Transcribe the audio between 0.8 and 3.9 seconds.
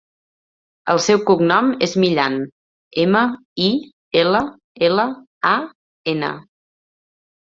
El seu cognom és Millan: ema, i,